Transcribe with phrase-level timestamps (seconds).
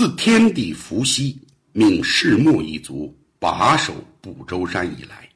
[0.00, 1.38] 自天地伏羲
[1.74, 5.28] 命世墨一族把守不周山以来，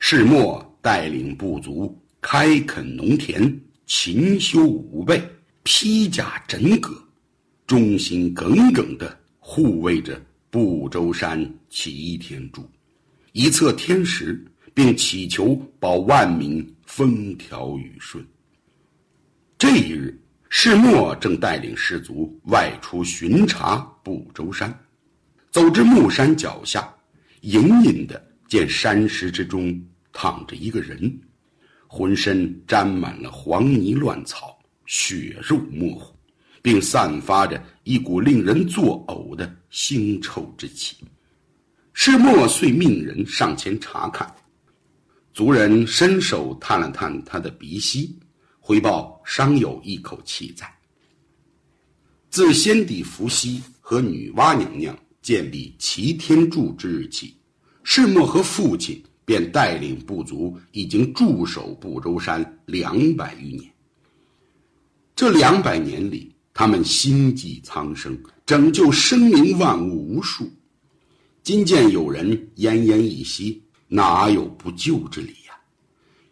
[0.00, 3.56] 世墨带领部族开垦农田，
[3.86, 5.22] 勤修武备，
[5.62, 7.00] 披甲枕戈，
[7.64, 12.68] 忠心耿耿地护卫着不周山齐天柱，
[13.30, 14.44] 一测天时，
[14.74, 18.26] 并祈求保万民风调雨顺。
[19.56, 20.20] 这一日。
[20.48, 24.72] 世墨正带领士卒外出巡查不周山，
[25.50, 26.88] 走至木山脚下，
[27.40, 29.78] 隐隐的见山石之中
[30.12, 31.12] 躺着一个人，
[31.88, 36.14] 浑身沾满了黄泥乱草，血肉模糊，
[36.62, 40.96] 并散发着一股令人作呕的腥臭之气。
[41.92, 44.32] 世墨遂命人上前查看，
[45.32, 48.18] 族人伸手探了探他的鼻息。
[48.60, 50.70] 回报尚有一口气在。
[52.30, 57.34] 自先帝伏羲和女娲娘娘建立齐天柱之日起，
[57.82, 63.72] 世墨和父亲便带领部族已经驻守不周山两百余年。
[65.16, 70.50] 这两百年里，他们心系苍生，拯救生灵万物无数。
[71.42, 75.54] 今见有人奄奄一息，哪有不救之理呀？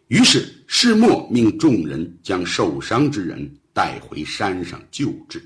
[0.07, 5.39] 于是，世莫命众人将受伤之人带回山上救治。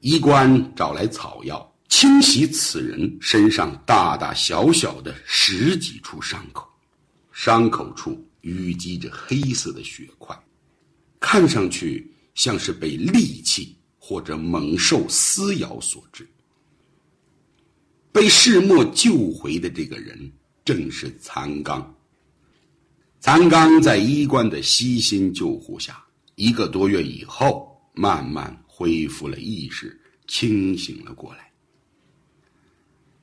[0.00, 6.66] 医官找来草药，清洗此人身上大大小小的十几处伤口，
[7.32, 10.34] 伤口处淤积着黑色的血块，
[11.20, 16.26] 看上去像是被利器或者猛兽撕咬所致。
[18.10, 20.32] 被世墨救回的这个人
[20.64, 21.94] 正是残刚。
[23.22, 29.96] 残刚在医官的悉心救护下，一个多月以后，慢慢恢复了意识，
[30.26, 31.48] 清醒了过来。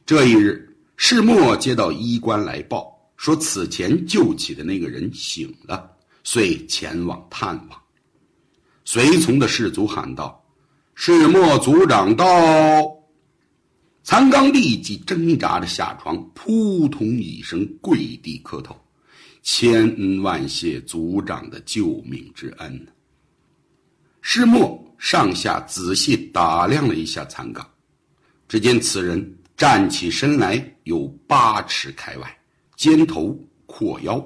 [0.05, 5.91] 这一日，世墨接到医官来报，说此前救起的那个人醒了，
[6.23, 7.77] 遂前往探望。
[8.85, 10.41] 随从的士卒喊道
[10.95, 12.25] ：“世墨族长到！”
[14.01, 18.73] 残刚立即挣扎着下床，扑通一声跪地磕头。
[19.41, 22.87] 千恩万谢族长的救命之恩。
[24.21, 27.67] 世墨上下仔细打量了一下残岗，
[28.47, 32.39] 只见此人站起身来有八尺开外，
[32.75, 34.23] 肩头阔腰，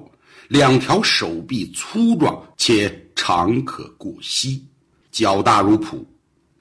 [0.48, 4.66] 两条手臂粗壮且长可过膝，
[5.12, 6.04] 脚大如蹼，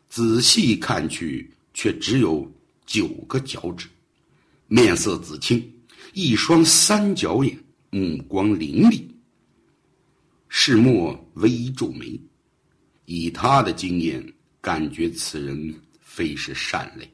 [0.08, 2.48] 仔细看去却只有
[2.84, 3.88] 九个脚趾，
[4.68, 5.72] 面色紫青，
[6.12, 7.58] 一双三角眼。
[7.94, 9.06] 目光凌厉，
[10.48, 12.18] 世墨微皱眉，
[13.04, 14.26] 以他的经验，
[14.62, 17.06] 感觉此人非是善类，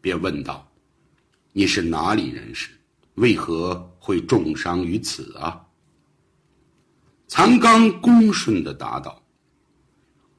[0.00, 0.70] 便问道
[1.52, 2.70] ：“你是哪里人士？
[3.14, 5.60] 为何会重伤于此啊？”
[7.26, 9.20] 残刚恭顺的答道：“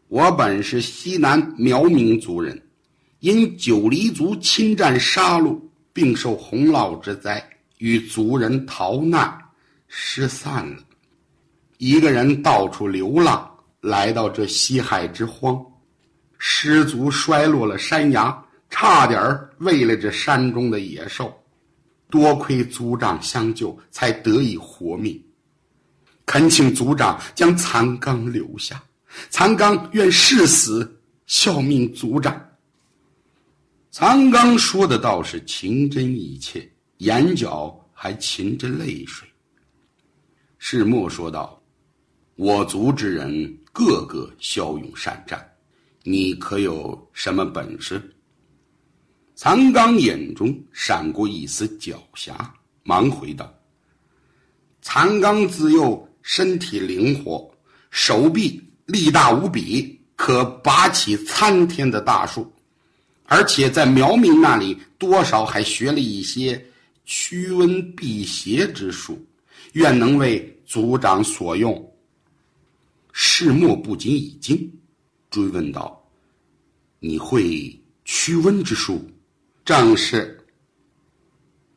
[0.07, 2.65] 我本是西南苗民族人，
[3.19, 5.59] 因九黎族侵占杀戮，
[5.91, 7.45] 并受洪涝之灾，
[7.79, 9.37] 与族人逃难。”
[9.93, 10.77] 失散了，
[11.77, 15.61] 一个人到处流浪，来到这西海之荒，
[16.37, 21.37] 失足摔落了山崖，差点喂了这山中的野兽，
[22.09, 25.21] 多亏族长相救，才得以活命。
[26.25, 28.81] 恳请族长将残刚留下，
[29.29, 32.49] 残刚愿誓死效命族长。
[33.91, 39.27] 残刚说的倒是情真意切，眼角还噙着泪水。
[40.63, 41.59] 世莫说道
[42.37, 45.43] ：“我族之人个个骁勇善战，
[46.03, 47.99] 你可有什么本事？”
[49.33, 52.35] 残刚眼中闪过一丝狡黠，
[52.83, 53.51] 忙回道
[54.83, 57.51] ：“残刚自幼身体灵活，
[57.89, 62.53] 手臂力大无比，可拔起参天的大树，
[63.25, 66.63] 而且在苗民那里多少还学了一些
[67.03, 69.19] 驱瘟辟邪之术。”
[69.73, 71.93] 愿能为族长所用。
[73.11, 74.71] 世墨不禁一惊，
[75.29, 76.01] 追问道
[76.99, 79.05] ：“你会驱瘟之术？”
[79.65, 80.37] 正是。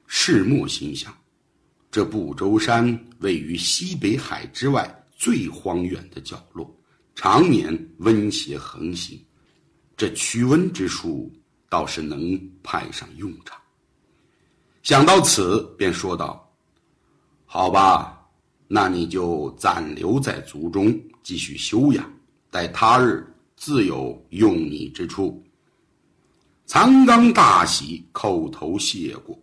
[0.07, 1.17] 世墨心想：
[1.91, 2.87] 这不周山
[3.19, 6.73] 位于西北海之外最荒远的角落，
[7.15, 9.21] 常年瘟邪横行，
[9.97, 11.33] 这驱瘟之术
[11.69, 13.59] 倒是能派上用场。
[14.83, 16.44] 想到此，便说道。
[17.57, 18.21] 好吧，
[18.67, 20.93] 那你就暂留在族中
[21.23, 22.05] 继续修养，
[22.51, 23.25] 待他日
[23.55, 25.41] 自有用你之处。
[26.67, 29.39] 残刚大喜，叩头谢过。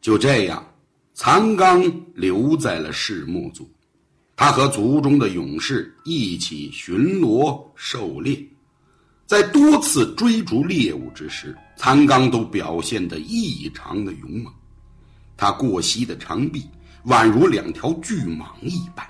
[0.00, 0.74] 就这样，
[1.14, 3.70] 残刚留在了世墨族，
[4.34, 8.44] 他和族中的勇士一起巡逻狩猎，
[9.24, 14.52] 在多次追逐猎物之时，残刚都表现得异常的勇猛。
[15.36, 16.66] 他过膝的长臂
[17.08, 19.02] 宛如两条巨蟒一般，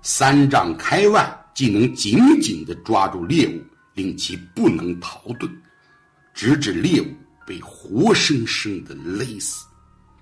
[0.00, 3.62] 三丈开外，既能紧紧地抓住猎物，
[3.92, 5.50] 令其不能逃遁，
[6.32, 7.06] 直至猎物
[7.46, 9.66] 被活生生地勒死。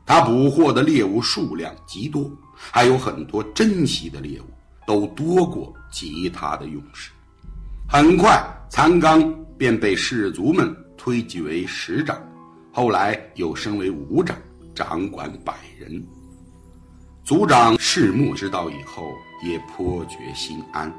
[0.04, 4.44] 他捕获的猎物数量极多，还有很多珍稀的猎物，
[4.84, 7.12] 都多过其他的勇士。
[7.88, 12.20] 很快，残刚便被士卒们推举为十长，
[12.72, 14.36] 后来又升为五长。
[14.74, 16.02] 掌管百人，
[17.24, 19.12] 族长世木知道以后
[19.44, 20.92] 也颇觉心安。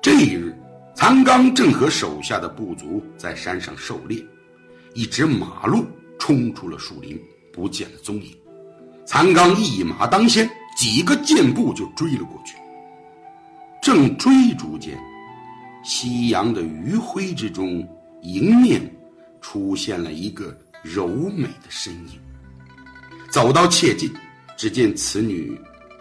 [0.00, 0.56] 这一日，
[0.94, 4.24] 残刚正和手下的部族在山上狩猎，
[4.94, 5.84] 一只马鹿
[6.18, 7.20] 冲出了树林，
[7.52, 8.36] 不见了踪影。
[9.04, 12.56] 残刚一马当先，几个箭步就追了过去。
[13.82, 14.96] 正追逐间，
[15.82, 17.86] 夕阳的余晖之中，
[18.22, 18.80] 迎面
[19.40, 20.56] 出现了一个。
[20.82, 22.18] 柔美的身影，
[23.30, 24.10] 走到切近，
[24.60, 25.58] 只见此女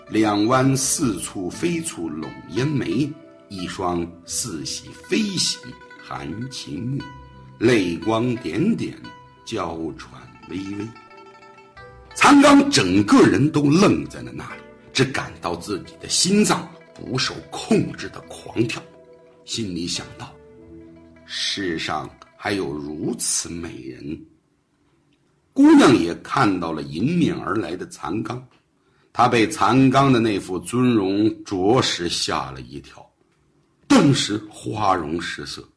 [0.10, 3.10] 两弯似蹙非蹙拢烟眉，
[3.48, 5.58] 一双似喜非喜
[6.06, 7.02] 含情目，
[7.58, 8.94] 泪光点点，
[9.46, 10.86] 娇喘微微。
[12.14, 18.84] 残刚整个人都愣在了那里，只感到自己的心脏不受控制的狂跳，
[19.46, 20.36] 心里想到：
[21.26, 24.22] 世上还有如此美人。
[25.54, 28.48] 姑娘也看到了迎面而来的残刚，
[29.12, 33.06] 她被残刚的那副尊容着实吓了一跳，
[33.88, 35.68] 顿时花容失色，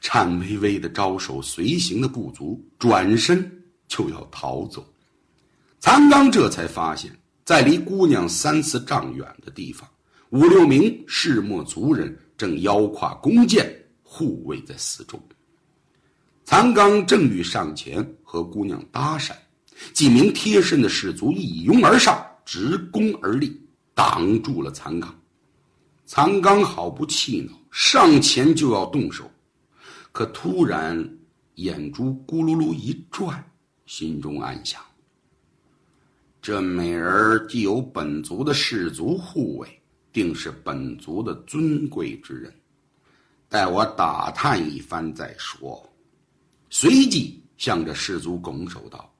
[0.00, 3.48] 颤巍巍的招手随行的部族，转身
[3.86, 4.84] 就要逃走。
[5.78, 9.88] 残刚这才发现，在离姑娘三四丈远的地方，
[10.30, 13.72] 五六名世墨族人正腰挎弓箭
[14.02, 15.20] 护卫在四周。
[16.44, 19.32] 残刚正欲上前和姑娘搭讪，
[19.94, 23.58] 几名贴身的士卒一拥而上，直攻而立，
[23.94, 25.18] 挡住了残刚。
[26.04, 29.30] 残刚好不气恼，上前就要动手，
[30.12, 30.94] 可突然
[31.54, 33.42] 眼珠咕噜噜一转，
[33.86, 34.78] 心中暗想：
[36.42, 39.82] 这美人既有本族的士卒护卫，
[40.12, 42.54] 定是本族的尊贵之人，
[43.48, 45.82] 待我打探一番再说。
[46.68, 49.12] 随即向着士卒拱手道：“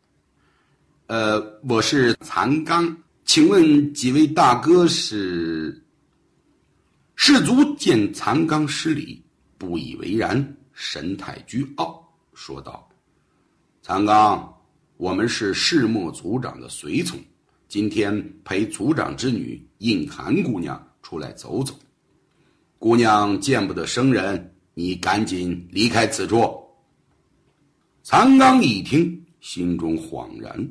[1.08, 5.84] 呃，我是残刚，请问几位大哥是？”
[7.20, 9.20] 士卒见残刚失礼，
[9.58, 12.00] 不以为然，神态倨傲，
[12.32, 12.88] 说道
[13.82, 14.56] ：“残刚，
[14.96, 17.18] 我们是世末族长的随从，
[17.66, 21.74] 今天陪族长之女印寒姑娘出来走走。
[22.78, 26.64] 姑娘见不得生人，你赶紧离开此处。”
[28.10, 30.66] 残刚一听，心中恍然，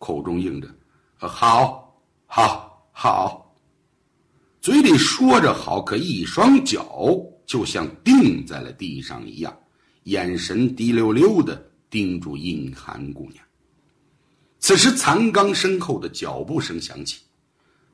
[0.00, 0.66] 口中应着
[1.16, 1.96] ：“好，
[2.26, 3.54] 好，好。”
[4.60, 9.56] 嘴里说着“好”，可一双脚就像钉在了地上一样，
[10.02, 13.36] 眼神滴溜溜的盯住印寒姑娘。
[14.58, 17.20] 此时，残刚身后的脚步声响起：“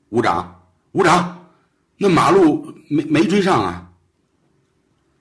[0.09, 0.59] 吴长，
[0.93, 1.47] 吴长，
[1.99, 3.93] 那马路没没追上啊！”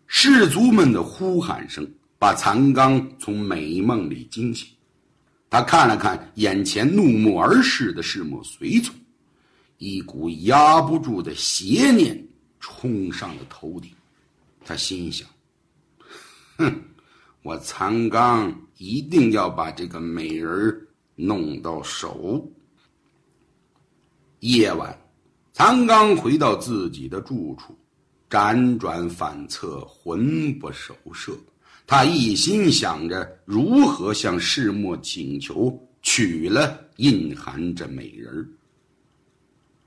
[0.08, 1.86] 士卒们的呼喊声。
[2.26, 4.68] 把残刚从美梦里惊醒，
[5.48, 8.96] 他看了看眼前怒目而视的世墨随从，
[9.78, 12.28] 一股压不住的邪念
[12.60, 13.92] 冲上了头顶。
[14.66, 15.30] 他心想
[16.58, 16.82] ：“哼，
[17.44, 22.44] 我残刚一定要把这个美人弄到手。”
[24.42, 25.00] 夜晚，
[25.54, 27.78] 残刚回到自己的住处，
[28.32, 31.38] 辗转反侧，魂不守舍。
[31.88, 38.48] 他一心想着如何向世墨请求娶了印寒这美人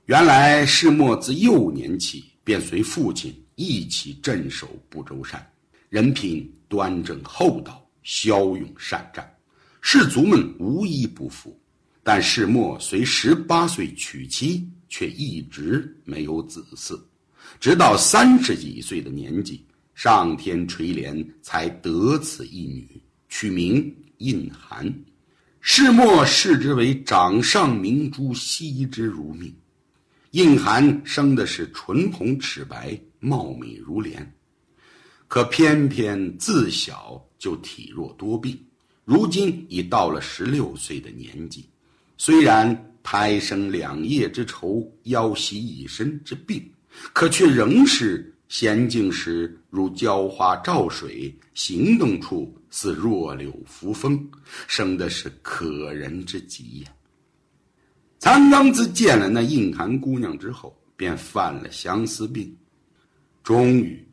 [0.05, 5.45] 原来世墨自幼年起便随父亲一起镇守不周山，
[5.89, 9.29] 人品端正厚道，骁勇善战，
[9.81, 11.55] 士卒们无一不服。
[12.01, 16.99] 但世墨虽十八岁娶妻，却一直没有子嗣，
[17.59, 19.63] 直到三十几岁的年纪。
[20.01, 22.87] 上天垂怜，才得此一女，
[23.27, 24.89] 取名印寒。
[25.59, 29.53] 世末视之为掌上明珠，惜之如命。
[30.31, 34.25] 印寒生的是唇红齿白，貌美如莲。
[35.27, 38.57] 可偏偏自小就体弱多病，
[39.03, 41.67] 如今已到了十六岁的年纪，
[42.17, 46.71] 虽然胎生两叶之仇，腰膝一身之病，
[47.11, 54.29] 可却仍是娴静时如娇花照水，行动处似弱柳扶风，
[54.67, 56.91] 生的是可人之极呀。
[58.17, 62.55] 残刚自见了那印寒姑娘之后，便犯了相思病，
[63.43, 64.05] 终于。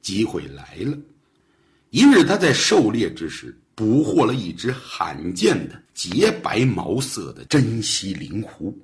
[0.00, 0.96] 机会来了，
[1.90, 8.74] 一日他在狩猎之时捕获了一只罕见的洁白毛色的珍稀灵狐，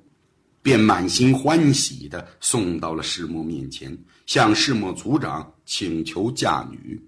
[0.61, 7.01] 便满心欢喜地送到了世墨面前，向世墨族长请求嫁女。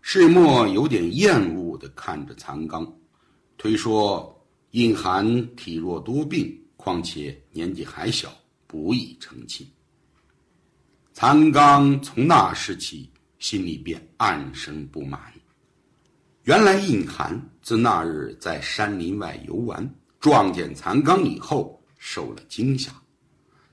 [0.00, 2.90] 世墨有点厌恶地看着残刚，
[3.56, 8.30] 推说印寒体弱多病，况且年纪还小，
[8.66, 9.66] 不宜成亲。
[11.12, 15.32] 残刚从那时起，心里便暗生不满。
[16.42, 19.88] 原来印寒自那日在山林外游玩，
[20.20, 22.92] 撞见残刚以后，受了惊吓。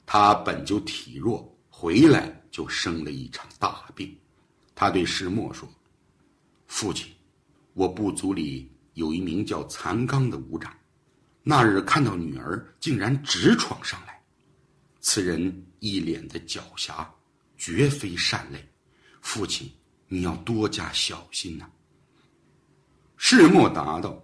[0.06, 1.51] 他本就体弱，
[1.82, 4.16] 回来就生了一场大病。
[4.76, 5.68] 他对石墨说
[6.70, 7.12] ：“父亲，
[7.74, 10.72] 我部族里有一名叫残刚的武长，
[11.42, 14.22] 那日看到女儿竟然直闯上来，
[15.00, 17.04] 此人一脸的狡黠。”
[17.58, 18.64] 绝非善类，
[19.22, 19.68] 父亲，
[20.08, 21.68] 你要多加小心呐。
[23.18, 24.24] 世墨答道：“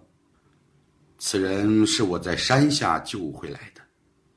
[1.18, 3.82] 此人是我在山下救回来的，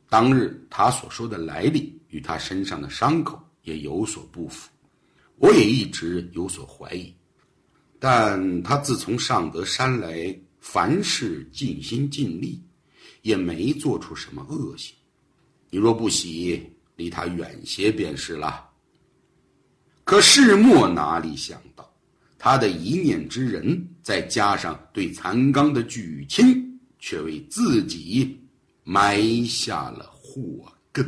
[0.10, 4.70] 当日他所说的来历与他身上的伤口也有所不符，
[5.38, 7.13] 我也一直有所怀疑。
[8.00, 12.62] 但他自从上得山来，凡事尽心尽力，
[13.22, 14.96] 也没做出什么恶行。
[15.70, 16.62] 你若不喜，
[16.96, 18.70] 离他远些便是了。”
[20.03, 21.89] 可世末哪里想到，
[22.38, 28.38] 他的一念之仁，再加上对残刚的拒亲，却为自己
[28.84, 31.06] 埋下了祸根。